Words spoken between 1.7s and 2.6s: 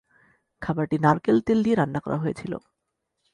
রান্না করা হয়েছিল।